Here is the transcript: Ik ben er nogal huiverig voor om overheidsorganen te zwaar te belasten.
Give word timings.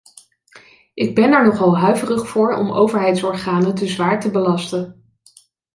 Ik 0.93 1.15
ben 1.15 1.31
er 1.31 1.45
nogal 1.45 1.77
huiverig 1.77 2.27
voor 2.27 2.53
om 2.57 2.71
overheidsorganen 2.71 3.75
te 3.75 3.87
zwaar 3.87 4.19
te 4.19 4.31
belasten. 4.31 5.03